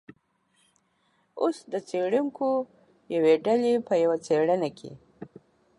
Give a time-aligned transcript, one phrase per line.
[1.41, 2.47] اوس د څیړونکو
[3.15, 4.91] یوې ډلې په یوه څیړنه کې